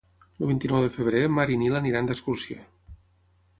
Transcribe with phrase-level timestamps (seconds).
[0.45, 2.61] El vint-i-nou de febrer na Mar i en Nil iran d'excursió.